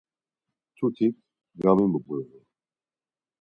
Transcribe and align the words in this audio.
Mtutik 0.71 1.15
gamimğoru. 1.61 2.23